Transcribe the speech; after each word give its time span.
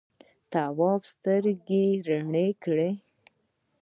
تواب 0.51 1.01
سترګې 1.13 1.85
رڼې 2.07 2.47
کړې. 2.63 2.91